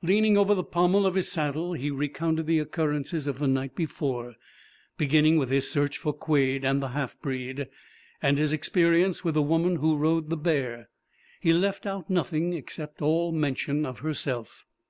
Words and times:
Leaning 0.00 0.38
over 0.38 0.54
the 0.54 0.64
pommel 0.64 1.04
of 1.04 1.16
his 1.16 1.30
saddle 1.30 1.74
he 1.74 1.90
recounted 1.90 2.46
the 2.46 2.58
occurrences 2.58 3.26
of 3.26 3.38
the 3.38 3.46
night 3.46 3.74
before, 3.74 4.34
beginning 4.96 5.36
with 5.36 5.50
his 5.50 5.70
search 5.70 5.98
for 5.98 6.14
Quade 6.14 6.64
and 6.64 6.82
the 6.82 6.88
half 6.96 7.20
breed, 7.20 7.68
and 8.22 8.38
his 8.38 8.54
experience 8.54 9.22
with 9.22 9.34
the 9.34 9.42
woman 9.42 9.76
who 9.76 9.98
rode 9.98 10.30
the 10.30 10.36
bear. 10.38 10.88
He 11.42 11.52
left 11.52 11.84
out 11.84 12.08
nothing 12.08 12.54
except 12.54 13.02
all 13.02 13.32
mention 13.32 13.84
of 13.84 13.98
herself. 13.98 14.64